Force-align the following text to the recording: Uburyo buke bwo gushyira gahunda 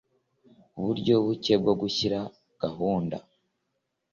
Uburyo 0.77 1.13
buke 1.25 1.53
bwo 1.61 1.73
gushyira 1.81 2.19
gahunda 2.61 3.17